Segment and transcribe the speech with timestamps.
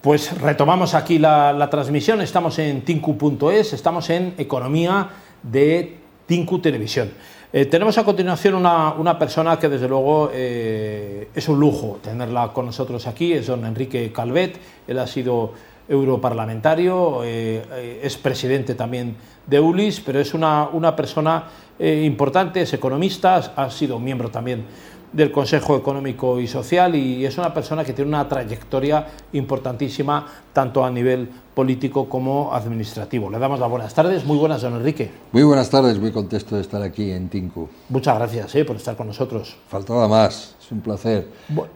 [0.00, 5.08] Pues retomamos aquí la, transmisión, estamos en tinku.es, estamos en Economía
[5.42, 7.10] de Tinku Televisión.
[7.52, 12.66] Eh, tenemos a continuación una, persona que desde luego eh, es un lujo tenerla con
[12.66, 15.54] nosotros aquí, es don Enrique Calvet, él ha sido
[15.88, 19.16] europarlamentario, eh, es presidente también
[19.48, 21.44] de ULIS, pero es una, una persona
[21.80, 24.64] importante, es economista, ha sido miembro también
[25.12, 30.84] del Consejo Económico y Social y es una persona que tiene una trayectoria importantísima tanto
[30.84, 33.30] a nivel político como administrativo.
[33.30, 34.24] Le damos las buenas tardes.
[34.24, 35.10] Muy buenas, don Enrique.
[35.32, 37.68] Muy buenas tardes, muy contento de estar aquí en Tinku.
[37.88, 39.56] Muchas gracias eh, por estar con nosotros.
[39.68, 41.26] Faltaba más, es un placer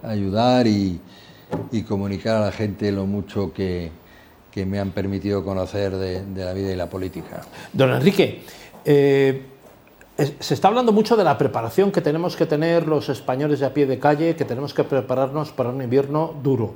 [0.02, 1.00] ayudar y,
[1.88, 3.90] comunicar a la gente lo mucho que,
[4.54, 7.42] me han permitido conocer de, la vida y la política.
[7.72, 8.42] Don Enrique,
[8.84, 9.42] eh,
[10.16, 13.74] se está hablando mucho de la preparación que tenemos que tener los españoles de a
[13.74, 16.74] pie de calle, que tenemos que prepararnos para un invierno duro.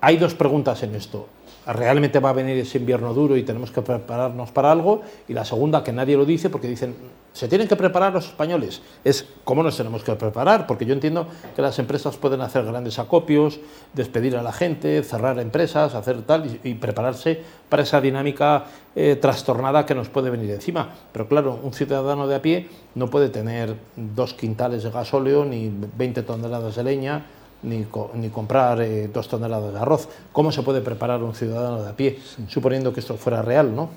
[0.00, 1.26] Hay dos preguntas en esto
[1.72, 5.02] realmente va a venir ese invierno duro y tenemos que prepararnos para algo.
[5.28, 6.94] Y la segunda, que nadie lo dice, porque dicen,
[7.34, 11.28] se tienen que preparar los españoles, es cómo nos tenemos que preparar, porque yo entiendo
[11.54, 13.60] que las empresas pueden hacer grandes acopios,
[13.92, 18.64] despedir a la gente, cerrar empresas, hacer tal, y, prepararse para esa dinámica
[18.96, 20.94] eh, trastornada que nos puede venir encima.
[21.12, 25.70] Pero claro, un ciudadano de a pie no puede tener dos quintales de gasóleo ni
[25.96, 27.26] 20 toneladas de leña
[27.62, 30.08] ni, ni comprar eh, dos toneladas de arroz.
[30.32, 33.88] ¿Cómo se puede preparar un ciudadano de a pie, suponiendo que esto fuera real, no?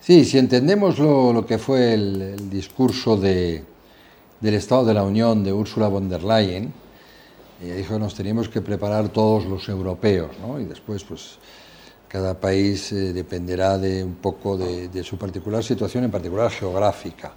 [0.00, 3.64] Sí, si entendemos lo, que fue el, discurso de,
[4.40, 6.72] del Estado de la Unión de Ursula von der Leyen,
[7.62, 10.60] ella dijo que nos teníamos que preparar todos los europeos, ¿no?
[10.60, 11.38] Y después, pues,
[12.08, 17.32] cada país eh, dependerá de un poco de, su particular situación, en particular geográfica.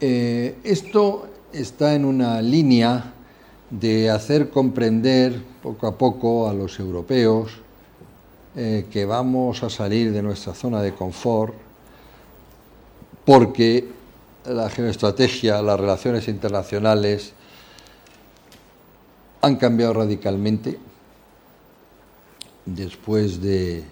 [0.00, 3.12] Eh, esto está en una línea
[3.72, 7.52] de hacer comprender poco a poco a los europeos
[8.54, 11.54] eh, que vamos a salir de nuestra zona de confort
[13.24, 13.88] porque
[14.44, 17.32] la geoestrategia, las relaciones internacionales
[19.40, 20.78] han cambiado radicalmente
[22.66, 23.84] después de,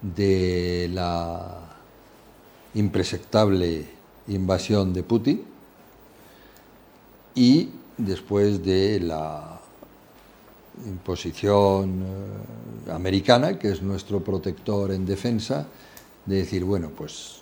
[0.00, 1.60] de la
[2.74, 3.86] impresectable
[4.28, 5.44] invasión de Putin.
[7.34, 9.60] Y después de la
[10.84, 12.02] imposición
[12.86, 15.66] eh, americana, que es nuestro protector en defensa,
[16.24, 17.40] de decir, bueno, pues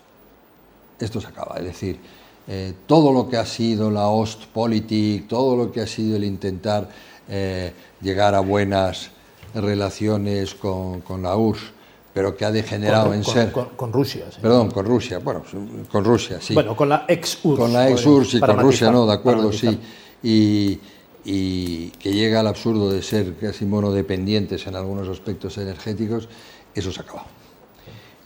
[1.00, 1.56] esto se acaba.
[1.58, 1.98] Es decir,
[2.46, 6.88] eh, todo lo que ha sido la Ostpolitik, todo lo que ha sido el intentar
[7.28, 9.10] eh, llegar a buenas
[9.54, 11.72] relaciones con, la URSS,
[12.12, 13.50] pero que ha degenerado en ser...
[13.50, 14.38] Con, Rusia, sí.
[14.40, 15.42] Perdón, con Rusia, bueno,
[15.90, 16.54] con Rusia, sí.
[16.54, 17.58] Bueno, con la ex-URSS.
[17.58, 19.80] Con la ex-URSS y con Rusia, no, de acuerdo, sí
[20.24, 20.80] y,
[21.24, 26.28] que llega al absurdo de ser casi monodependientes en algunos aspectos energéticos,
[26.74, 27.26] eso se acaba.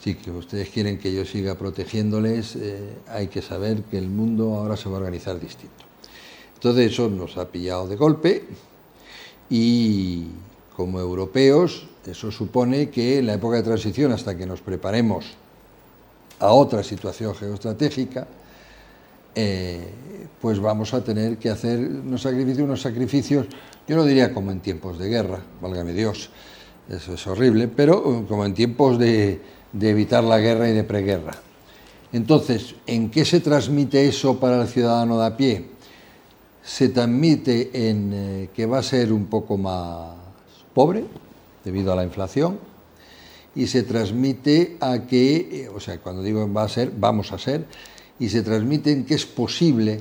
[0.02, 4.54] Si que ustedes quieren que yo siga protegiéndoles, eh, hay que saber que el mundo
[4.54, 5.84] ahora se va a organizar distinto.
[6.54, 8.44] Entonces eso nos ha pillado de golpe
[9.50, 10.26] y
[10.74, 15.26] como europeos eso supone que en la época de transición, hasta que nos preparemos
[16.38, 18.26] a otra situación geoestratégica,
[19.40, 19.78] eh,
[20.40, 23.46] pues vamos a tener que hacer unos sacrificios, unos sacrificios,
[23.86, 26.30] yo no diría como en tiempos de guerra, válgame Dios,
[26.88, 29.40] eso es horrible, pero uh, como en tiempos de,
[29.80, 31.34] evitar la guerra y de preguerra.
[32.12, 35.66] Entonces, ¿en qué se transmite eso para el ciudadano de a pie?
[36.64, 40.16] Se transmite en eh, que va a ser un poco más
[40.74, 41.04] pobre
[41.64, 42.58] debido a la inflación
[43.54, 47.38] y se transmite a que, eh, o sea, cuando digo va a ser, vamos a
[47.38, 47.66] ser,
[48.18, 50.00] y se transmiten que es posible,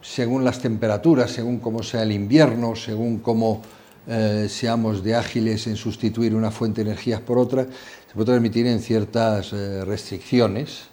[0.00, 3.62] según las temperaturas, según cómo sea el invierno, según cómo
[4.06, 8.66] eh, seamos de ágiles en sustituir una fuente de energías por otra, se puede transmitir
[8.66, 10.88] en ciertas eh, restricciones,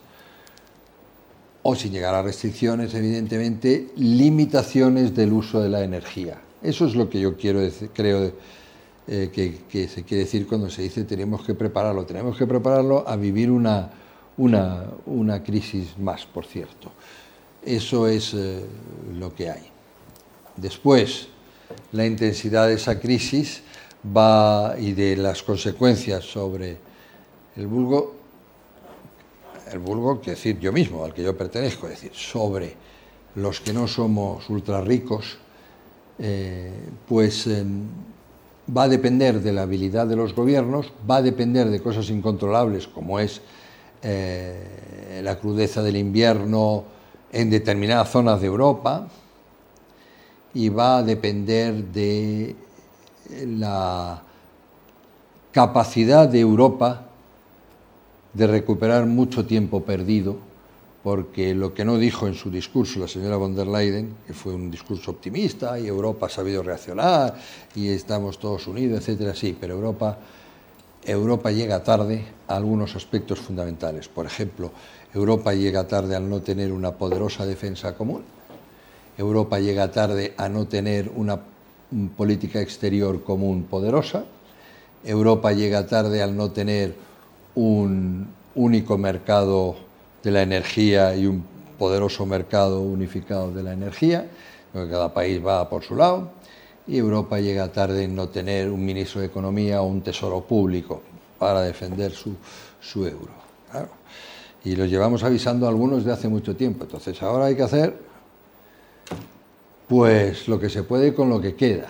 [1.63, 6.39] o sin llegar a restricciones, evidentemente, limitaciones del uso de la energía.
[6.61, 8.31] Eso es lo que yo quiero decir, creo
[9.07, 12.05] eh, que, que se quiere decir cuando se dice tenemos que prepararlo.
[12.05, 13.89] Tenemos que prepararlo a vivir una,
[14.37, 16.91] una, una crisis más, por cierto.
[17.63, 18.63] Eso es eh,
[19.17, 19.63] lo que hay.
[20.55, 21.27] Después,
[21.91, 23.61] la intensidad de esa crisis
[24.15, 26.77] va y de las consecuencias sobre
[27.55, 28.15] el vulgo,
[29.71, 32.75] el vulgo, que decir yo mismo, al que yo pertenezco, es decir, sobre
[33.35, 35.37] los que no somos ultra ricos,
[36.19, 36.71] eh,
[37.07, 37.83] pues em,
[38.75, 42.87] va a depender de la habilidad de los gobiernos, va a depender de cosas incontrolables
[42.87, 43.41] como es
[44.03, 46.83] eh, la crudeza del invierno
[47.31, 49.07] en determinadas zonas de Europa
[50.53, 52.55] y va a depender de
[53.45, 54.21] la
[55.51, 57.07] capacidad de Europa
[58.33, 60.37] de recuperar mucho tiempo perdido,
[61.03, 64.53] porque lo que no dijo en su discurso la señora von der Leyen, que fue
[64.53, 67.35] un discurso optimista y Europa ha sabido reaccionar
[67.75, 70.17] y estamos todos unidos, etcétera, sí, pero Europa,
[71.07, 74.09] Europa llega tarde a algunos aspectos fundamentales.
[74.09, 74.71] Por ejemplo,
[75.13, 78.23] Europa llega tarde al no tener una poderosa defensa común.
[79.17, 81.39] Europa llega tarde a no tener una
[82.17, 84.25] política exterior común poderosa.
[85.05, 86.93] Europa llega tarde al no tener
[87.55, 89.77] un único mercado
[90.23, 91.41] de la energía y un
[91.79, 94.27] poderoso mercado unificado de la energía,
[94.73, 96.31] porque cada país va por su lado.
[96.87, 101.01] Y Europa llega tarde en no tener un ministro de Economía o un tesoro público
[101.37, 102.35] para defender su,
[102.79, 103.31] su euro.
[104.63, 106.85] Y lo llevamos avisando a algunos de hace mucho tiempo.
[106.85, 108.07] Entonces ahora hay que hacer
[109.87, 111.87] pues lo que se puede con lo que queda.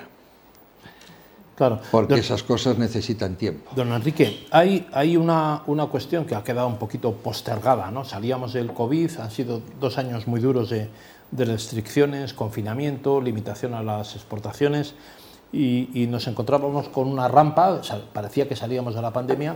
[1.55, 1.79] Claro.
[1.89, 3.71] Porque esas cosas necesitan tiempo.
[3.75, 8.05] Don Enrique, hay, hay una, una, cuestión que ha quedado un poquito postergada, ¿no?
[8.05, 10.87] Salíamos del COVID, han sido dos años muy duros de,
[11.31, 14.95] de restricciones, confinamiento, limitación a las exportaciones
[15.51, 17.81] y, nos encontrábamos con una rampa,
[18.13, 19.55] parecía que salíamos de la pandemia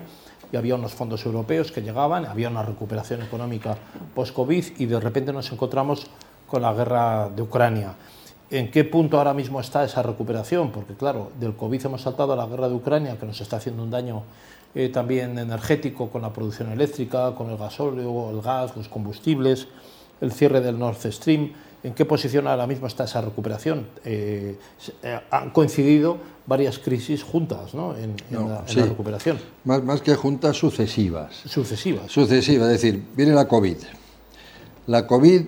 [0.51, 3.77] y había unos fondos europeos que llegaban, había una recuperación económica
[4.15, 6.07] post-COVID y de repente nos encontramos
[6.47, 7.95] con la guerra de Ucrania.
[8.49, 10.71] ¿En qué punto ahora mismo está esa recuperación?
[10.71, 13.81] Porque claro, del COVID hemos saltado a la guerra de Ucrania, que nos está haciendo
[13.81, 14.23] un daño
[14.75, 19.67] eh, también energético con la producción eléctrica, con el gasóleo, el gas, los combustibles,
[20.21, 21.51] el cierre del Nord Stream.
[21.83, 23.87] ¿En qué posición ahora mismo está esa recuperación?
[24.05, 24.55] Eh,
[25.01, 27.95] eh, han coincidido varias crisis juntas ¿no?
[27.97, 29.39] en, la recuperación.
[29.65, 31.35] Más, más que juntas sucesivas.
[31.45, 32.11] Sucesivas.
[32.11, 33.77] Sucesivas, es decir, viene la COVID.
[34.87, 35.41] La COVID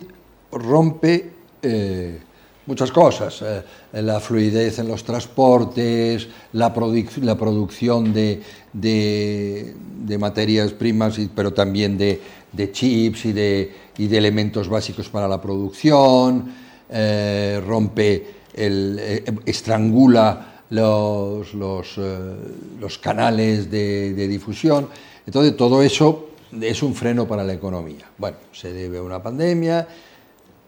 [0.52, 1.32] rompe
[1.62, 2.20] eh,
[2.66, 3.62] muchas cosas, eh,
[4.02, 9.76] la fluidez en los transportes, la, produc- la producción de, de-
[10.18, 12.22] materias primas, y- pero también de,
[12.52, 16.54] de chips y de, y de elementos básicos para la producción,
[16.90, 22.36] eh, rompe, el, eh, estrangula los, los, eh,
[22.80, 24.88] los canales de difusión.
[25.26, 26.30] Entonces, todo eso
[26.62, 28.06] es un freno para la economía.
[28.18, 29.88] Bueno, se debe a una pandemia,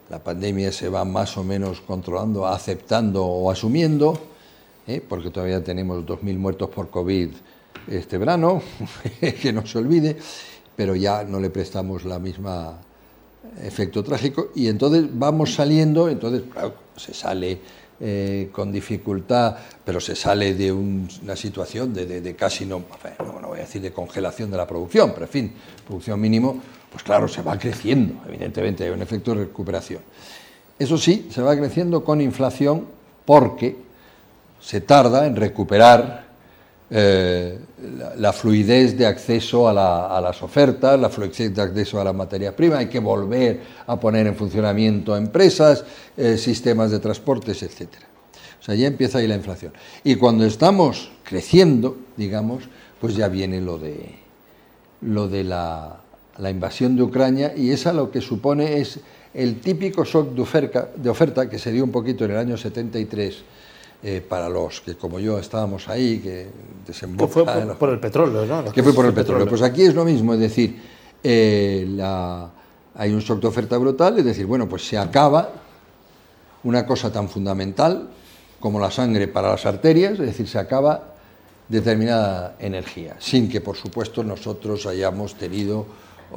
[0.09, 4.19] la pandemia se va más o menos controlando, aceptando o asumiendo,
[4.87, 5.01] ¿eh?
[5.07, 7.29] porque todavía tenemos 2.000 muertos por COVID
[7.89, 8.61] este verano,
[9.41, 10.15] que no se olvide,
[10.75, 12.79] pero ya no le prestamos la misma
[13.63, 17.59] efecto trágico y entonces vamos saliendo, entonces claro, se sale
[17.99, 19.55] eh, con dificultad,
[19.85, 22.83] pero se sale de un- una situación de, de- de casi no,
[23.19, 25.53] no, no voy a decir de congelación de la producción, pero en fin,
[25.87, 26.59] producción mínimo,
[26.95, 30.00] pues claro, se va creciendo, evidentemente hay un efecto de recuperación.
[30.80, 32.86] Eso sí, se va creciendo con inflación
[33.25, 33.75] porque
[34.62, 36.24] se tarda en recuperar
[36.89, 37.59] eh,
[38.15, 42.77] la, fluidez de acceso a las ofertas, la fluidez de acceso a la materia prima,
[42.77, 45.83] hay que volver a poner en funcionamiento empresas,
[46.15, 47.89] eh, sistemas de transportes, etc.
[48.62, 49.74] O sea, ya empieza ahí la inflación.
[50.01, 52.63] Y cuando estamos creciendo, digamos,
[53.01, 54.15] pues ya viene lo de,
[55.01, 56.04] lo de la,
[56.37, 58.99] la invasión de Ucrania y esa lo que supone es
[59.33, 62.57] el típico shock de oferta, de oferta que se dio un poquito en el año
[62.57, 63.35] 73
[64.03, 66.48] eh, para los que como yo estábamos ahí, que Que
[66.88, 68.71] desemboca fue en por, los- por el petróleo, ¿no?
[68.71, 69.48] Que fue por el petróleo.
[69.48, 70.79] Pues aquí es lo mismo, es decir,
[71.24, 72.50] eh, la-
[72.95, 75.50] hay un shock de oferta brutal, es decir, bueno, pues se acaba
[76.63, 78.10] una cosa tan fundamental
[78.60, 81.13] como la sangre para las arterias, es decir, se acaba
[81.67, 85.86] determinada energía, sin que por supuesto nosotros hayamos tenido,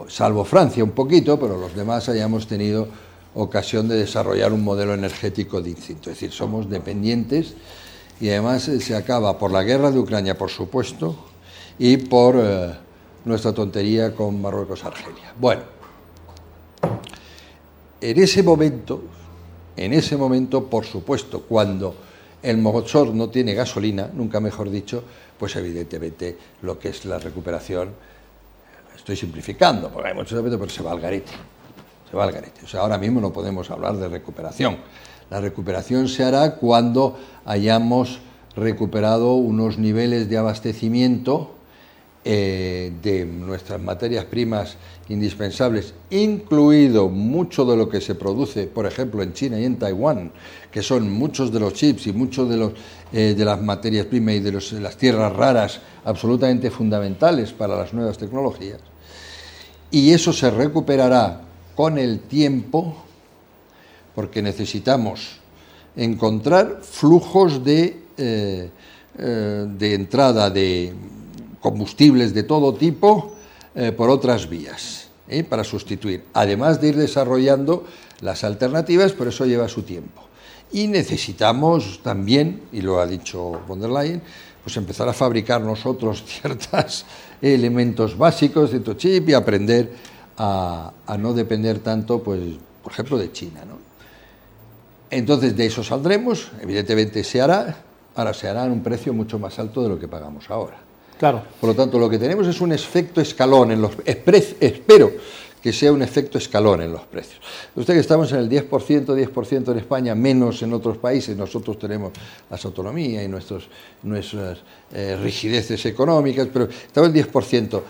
[0.09, 2.89] salvo Francia un poquito, pero los demás hayamos tenido
[3.35, 6.11] ocasión de desarrollar un modelo energético distinto.
[6.11, 7.55] Es decir, somos dependientes
[8.21, 11.17] y además eh, se acaba por la guerra de Ucrania, por supuesto,
[11.79, 12.75] y por eh,
[13.25, 15.35] nuestra tontería con Marruecos-Argelia.
[15.39, 15.63] Bueno,
[18.01, 19.03] en ese momento,
[19.77, 21.95] en ese momento, por supuesto, cuando
[22.43, 25.03] el motor no tiene gasolina, nunca mejor dicho,
[25.39, 27.91] pues evidentemente lo que es la recuperación,
[28.99, 31.33] estoy simplificando, porque hay muchos aspectos, pero se va al garete,
[32.11, 32.65] se va al garete.
[32.65, 34.77] O sea, ahora mismo no podemos hablar de recuperación.
[35.31, 38.21] La recuperación se hará cuando hayamos
[38.57, 41.55] recuperado unos niveles de abastecimiento
[42.25, 44.77] eh, de nuestras materias primas
[45.09, 50.33] indispensables, incluido mucho de lo que se produce, por ejemplo, en China y en Taiwán,
[50.71, 52.73] que son muchos de los chips y muchos de, los,
[53.13, 58.19] eh, de las materias primas y de las tierras raras absolutamente fundamentales para las nuevas
[58.19, 58.81] tecnologías.
[59.91, 61.43] Y eso se recuperará
[61.75, 63.05] con el tiempo,
[64.15, 65.39] porque necesitamos
[65.97, 68.71] encontrar flujos de, eh,
[69.19, 70.93] eh, de entrada de
[71.61, 73.33] combustibles de todo tipo
[73.75, 75.09] eh, por otras vías,
[75.49, 77.85] para sustituir, además de ir desarrollando
[78.21, 80.28] las alternativas, pero eso lleva su tiempo.
[80.73, 84.23] Y necesitamos también, y lo ha dicho von der Leyen,
[84.63, 87.05] pues empezar a fabricar nosotros ciertos
[87.41, 89.93] elementos básicos de tu chip y aprender
[90.37, 92.41] a, no depender tanto, pues,
[92.83, 93.61] por ejemplo, de China.
[95.11, 97.77] Entonces, de eso saldremos, evidentemente se hará,
[98.15, 100.77] ahora se hará en un precio mucho más alto de lo que pagamos ahora.
[101.19, 101.43] Claro.
[101.61, 105.13] Por lo tanto, lo que tenemos es un efecto escalón en los espero
[105.63, 107.41] que sea un efecto escalón en los precios.
[107.75, 112.13] Usted que estamos en el 10%, 10% en España, menos en otros países, nosotros tenemos
[112.49, 114.59] las autonomías y nuestras
[114.93, 117.83] eh, rigideces económicas, pero estamos en el 10%.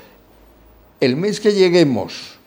[1.01, 2.39] El mes que lleguemos,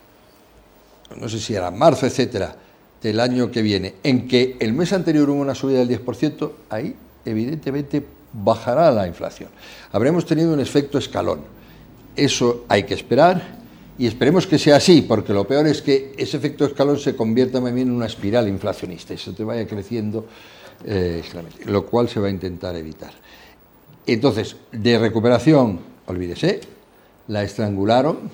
[1.16, 2.56] no sé si era marzo, etcétera,
[3.02, 6.96] del año que viene, en que el mes anterior hubo una subida del 10%, ahí
[7.26, 9.50] evidentemente bajará la inflación.
[9.92, 11.42] Habremos tenido un efecto escalón.
[12.16, 13.61] Eso hay que esperar
[14.02, 17.60] y esperemos que sea así, porque lo peor es que ese efecto escalón se convierta
[17.60, 20.26] bien en una espiral inflacionista, eso te vaya creciendo,
[20.84, 21.22] eh,
[21.66, 23.12] lo cual se va a intentar evitar.
[24.08, 26.62] Entonces, de recuperación, olvídese,
[27.28, 28.32] la estrangularon,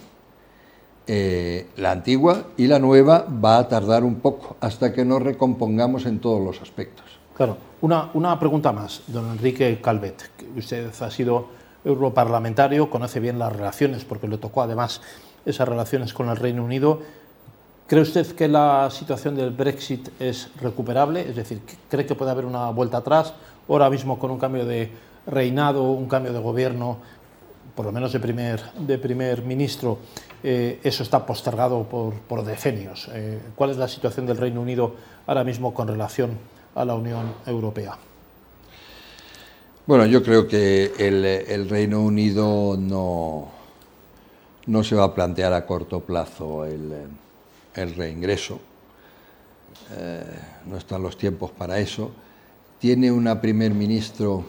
[1.05, 6.05] eh, la antigua y la nueva va a tardar un poco hasta que nos recompongamos
[6.05, 7.03] en todos los aspectos.
[7.35, 10.31] Claro, una, una pregunta más, don Enrique Calvet.
[10.55, 11.49] Usted ha sido
[11.83, 15.01] europarlamentario, conoce bien las relaciones porque le tocó además
[15.47, 17.01] esas relaciones con el Reino Unido.
[17.87, 21.21] ¿Cree usted que la situación del Brexit es recuperable?
[21.21, 23.33] Es decir, ¿cree que puede haber una vuelta atrás?
[23.69, 24.91] Ahora mismo con un cambio de
[25.25, 26.97] reinado, un cambio de gobierno,
[27.75, 29.99] por lo menos de primer, de primer ministro,
[30.43, 33.09] eh, eso está postergado por, por decenios.
[33.13, 36.31] Eh, ¿Cuál es la situación del Reino Unido ahora mismo con relación
[36.75, 37.97] a la Unión Europea?
[39.85, 43.47] Bueno, yo creo que el, el Reino Unido no,
[44.67, 46.91] no se va a plantear a corto plazo el,
[47.75, 48.59] eh, reingreso,
[49.97, 50.23] eh,
[50.65, 52.11] no están los tiempos para eso.
[52.79, 54.43] Tiene una primer ministro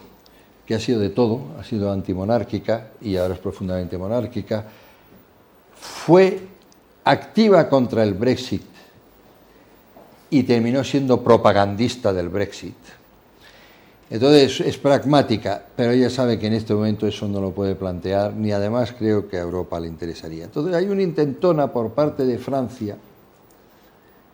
[0.67, 4.67] que ha sido de todo, ha sido antimonárquica y ahora es profundamente monárquica.
[5.75, 6.41] Fue
[7.05, 8.63] activa contra el Brexit
[10.31, 12.75] y terminó siendo propagandista del Brexit
[14.11, 18.33] entonces es pragmática, pero ella sabe que en este momento eso no lo puede plantear,
[18.33, 20.45] ni además creo que a Europa le interesaría.
[20.45, 22.97] Entonces hay una intentona por parte de Francia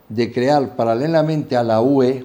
[0.09, 2.25] de crear paralelamente a la UE,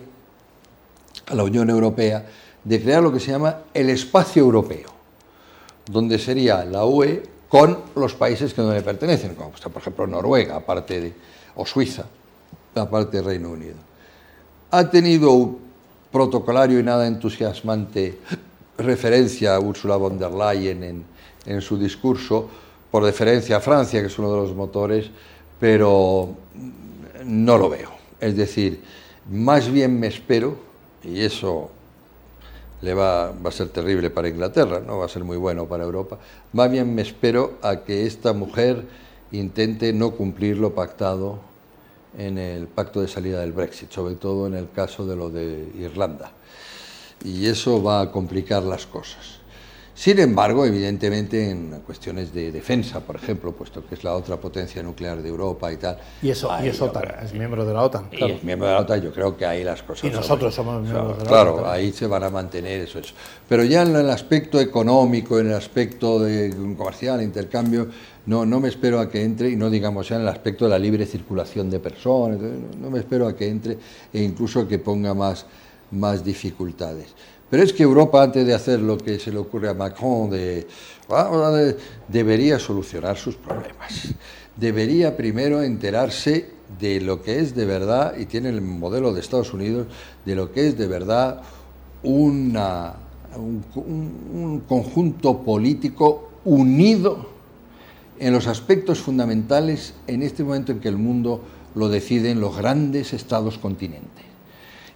[1.27, 2.25] a la Unión Europea,
[2.63, 4.89] de crear lo que se llama el espacio europeo,
[5.89, 10.57] donde sería la UE con los países que no le pertenecen, como por ejemplo Noruega,
[10.57, 11.13] aparte de,
[11.55, 12.05] o Suiza,
[12.75, 13.77] aparte del Reino Unido.
[14.69, 15.57] Ha tenido
[16.11, 18.17] protocolario y nada entusiasmante
[18.77, 21.05] referencia a Ursula von der Leyen
[21.45, 22.49] en, su discurso,
[22.91, 25.09] por deferencia a Francia, que es uno de los motores,
[25.59, 26.29] pero
[27.25, 27.91] no lo veo.
[28.19, 28.81] Es decir,
[29.29, 30.55] más bien me espero,
[31.03, 31.69] y eso
[32.81, 35.83] le va, va, a ser terrible para Inglaterra, no va a ser muy bueno para
[35.83, 36.17] Europa,
[36.53, 38.85] más bien me espero a que esta mujer
[39.31, 41.39] intente no cumplir lo pactado
[42.17, 45.71] en el pacto de salida del Brexit, sobre todo en el caso de lo de
[45.77, 46.31] Irlanda.
[47.23, 49.38] Y eso va a complicar las cosas.
[49.99, 54.81] Sin embargo, evidentemente, en cuestiones de defensa, por ejemplo, puesto que es la otra potencia
[54.81, 55.97] nuclear de Europa y tal.
[56.21, 58.07] Y eso, y es OTAN, es miembro de la OTAN.
[58.07, 58.35] Claro.
[58.35, 60.05] Es miembro de la OTAN, yo creo que ahí las cosas.
[60.05, 61.63] Y nosotros somos miembros de la claro, OTAN.
[61.63, 63.13] Claro, ahí se van a mantener eso, eso.
[63.49, 67.89] Pero ya en el aspecto económico, en el aspecto de comercial, intercambio,
[68.25, 70.71] no, no me espero a que entre, y no digamos ya en el aspecto de
[70.71, 73.77] la libre circulación de personas, no me espero a que entre
[74.13, 75.45] e incluso que ponga más,
[75.91, 77.13] más dificultades.
[77.49, 80.67] Pero es que Europa, antes de hacer lo que se le ocurre a Macron, de,
[82.07, 84.13] debería solucionar sus problemas.
[84.55, 89.53] Debería primero enterarse de lo que es de verdad, y tiene el modelo de Estados
[89.53, 89.87] Unidos,
[90.25, 91.41] de lo que es de verdad
[92.03, 92.93] una,
[93.35, 97.29] un conjunto político unido
[98.19, 101.41] en los aspectos fundamentales en este momento en que el mundo
[101.75, 104.18] lo deciden los grandes estados continentes.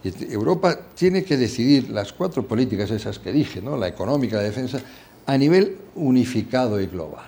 [0.04, 3.78] Europa tiene que decidir las cuatro políticas esas que dije, ¿no?
[3.78, 4.82] la económica, la defensa,
[5.26, 7.26] a nivel unificado y global.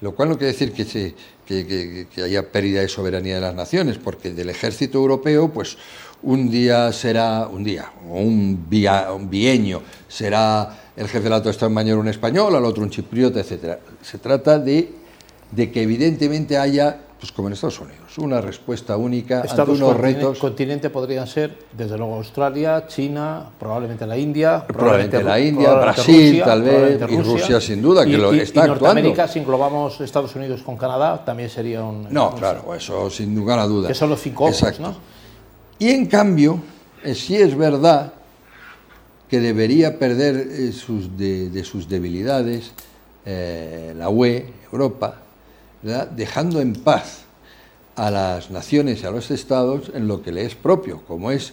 [0.00, 1.14] Lo cual no quiere decir que, se,
[1.46, 5.78] que, haya pérdida de soberanía de las naciones, porque del ejército europeo, pues
[6.22, 8.66] un día será, un día, un,
[9.14, 13.40] un bienio, será el jefe del alto Estado mayor un español, al otro un chipriota,
[13.40, 13.78] etc.
[14.02, 14.92] Se trata de,
[15.50, 19.90] de que evidentemente haya pues como en Estados Unidos, una respuesta única Estados ante unos
[19.92, 20.38] continente, retos.
[20.40, 26.30] continente podrían ser, desde luego, Australia, China, probablemente la India, Probablemente la India, probablemente Brasil,
[26.30, 29.32] Rusia, tal vez, y Rusia, sin duda, que lo y- está y Norteamérica, actuando.
[29.34, 32.08] si englobamos Estados Unidos con Canadá, también sería un...
[32.12, 33.86] No, un- claro, eso sin lugar a dudas.
[33.86, 34.82] Que son los cinco ojos, Exacto.
[34.82, 34.96] ¿no?
[35.78, 36.58] Y en cambio,
[37.04, 38.14] eh, sí es verdad
[39.28, 42.72] que debería perder eh, sus de, de sus debilidades
[43.24, 45.18] eh, la UE, Europa,
[45.82, 46.08] ¿verdad?
[46.08, 47.22] dejando en paz
[47.96, 51.52] a las naciones y a los estados en lo que le es propio, como es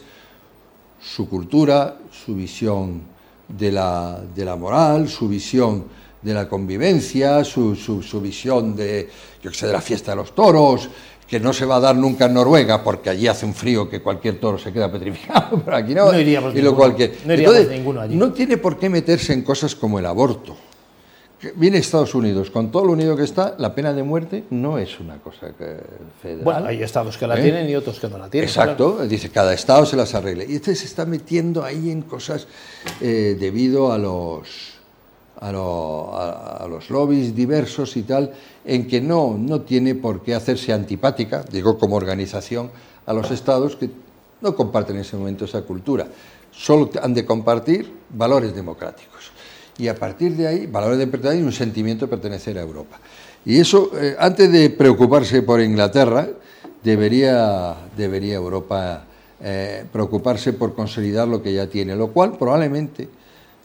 [1.01, 3.01] su cultura, su visión
[3.48, 5.86] de la, de la moral, su visión
[6.21, 9.09] de la convivencia, su, su- su visión de,
[9.41, 10.89] yo sé, de la fiesta de los toros,
[11.27, 14.01] que no se va a dar nunca en Noruega porque allí hace un frío que
[14.01, 16.12] cualquier toro se queda petrificado, pero aquí no.
[16.12, 18.15] No iríamos y lo ninguno, cual que- no iríamos Entonces, ninguno allí.
[18.15, 20.57] no tiene por qué meterse en cosas como el aborto.
[21.55, 25.00] Viene Estados Unidos, con todo lo unido que está, la pena de muerte no es
[25.00, 25.79] una cosa que-
[26.22, 26.43] federal.
[26.43, 27.43] Bueno, hay estados que la ¿Eh?
[27.43, 28.50] tienen y otros que no la tienen.
[28.50, 30.46] Exacto, dice, cada estado se las arregle.
[30.50, 32.46] Y este se está metiendo ahí en cosas
[33.00, 34.50] eh, debido a los,
[35.39, 38.34] a, lo- a- a los lobbies diversos y tal,
[38.65, 42.69] en que no, no tiene por qué hacerse antipática, digo como organización,
[43.05, 43.89] a los estados que
[44.41, 46.05] no comparten en ese momento esa cultura.
[46.51, 49.31] Solo han de compartir valores democráticos.
[49.79, 53.00] Y a partir de ahí, valores democráticos y un sentimiento de pertenecer a Europa.
[53.45, 56.27] Y eso, eh, antes de preocuparse por Inglaterra,
[56.83, 59.05] debería, debería Europa
[59.41, 63.07] eh, preocuparse por consolidar lo que ya tiene, lo cual probablemente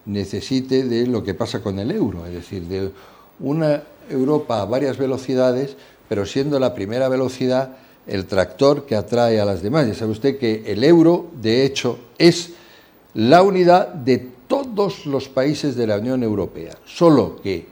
[0.06, 2.90] necesite de lo que pasa con el euro, es decir, de
[3.40, 5.76] una Europa a varias velocidades,
[6.08, 9.86] pero siendo la primera velocidad el tractor que atrae a las demás.
[9.86, 12.50] Ya sabe usted que el euro, de hecho, es
[13.14, 14.33] la unidad de
[14.74, 17.66] todos los países de la Unión Europea, solo que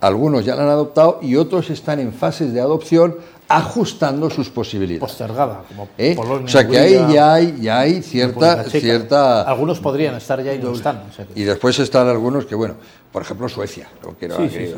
[0.00, 3.16] algunos ya la han adoptado y otros están en fases de adopción
[3.48, 5.00] ajustando sus posibilidades.
[5.00, 6.14] Postergada, como ¿eh?
[6.14, 10.52] Polonia, o sea que ahí ya hay, ya hay cierta, cierta Algunos podrían estar ya
[10.54, 11.04] y no están.
[11.10, 12.74] o sea que- y después están algunos que, bueno,
[13.10, 14.74] por ejemplo Suecia, lo que no Sí, sí, sí.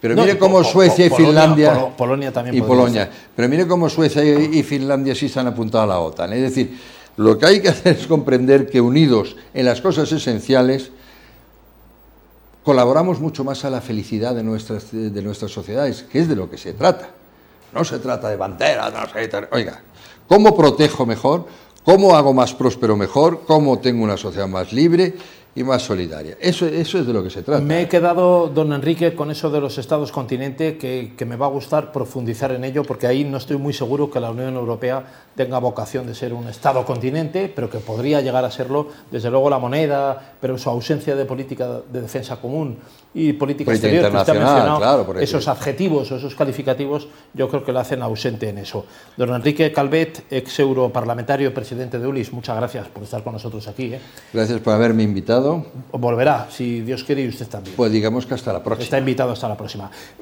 [0.00, 3.10] Pero No, mire cómo Po- Po- Suecia y Polonia- Finlandia Polo- Polonia también y Polonia,
[3.34, 6.30] pero mire cómo Suecia y y Finlandia sí se han apuntado a la OTAN.
[6.34, 6.78] Es decir,
[7.16, 10.90] lo que hay que hacer es comprender que unidos en las cosas esenciales
[12.64, 16.48] colaboramos mucho más a la felicidad de nuestras, de nuestras sociedades, que es de lo
[16.50, 17.10] que se trata.
[17.72, 19.82] No se trata de banderas, no se trata- Oiga,
[20.28, 21.46] ¿cómo protejo mejor?
[21.84, 23.42] ¿Cómo hago más próspero mejor?
[23.46, 25.14] ¿Cómo tengo una sociedad más libre
[25.54, 26.36] y más solidaria?
[26.40, 27.62] Eso, eso es de lo que se trata.
[27.62, 31.46] Me he quedado, don Enrique, con eso de los estados continente, que, que me va
[31.46, 35.04] a gustar profundizar en ello, porque ahí no estoy muy seguro que la Unión Europea
[35.34, 39.50] tenga vocación de ser un estado continente, pero que podría llegar a serlo, desde luego
[39.50, 42.78] la moneda, pero su ausencia de política de defensa común
[43.14, 47.08] y política, Política exterior, que usted ha internacional, mencionado, claro, esos adjetivos o esos calificativos,
[47.32, 48.86] yo creo que lo hacen ausente en eso.
[49.16, 53.94] Don Enrique Calvet, ex europarlamentario, presidente de ULIS, muchas gracias por estar con nosotros aquí.
[53.94, 54.00] ¿eh?
[54.32, 55.04] Gracias por haberme
[55.44, 55.66] invitado.
[55.92, 57.76] Volverá, si Dios quiere, y usted también.
[57.76, 58.84] Pues digamos que hasta la próxima.
[58.84, 59.90] Está invitado hasta la próxima.